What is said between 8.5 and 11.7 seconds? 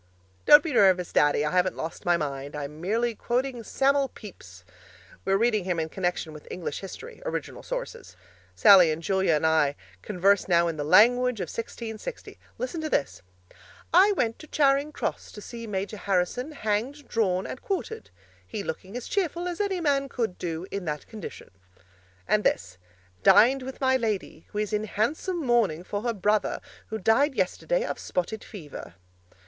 Sallie and Julia and I converse now in the language of